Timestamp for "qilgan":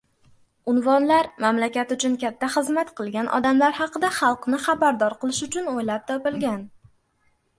3.01-3.29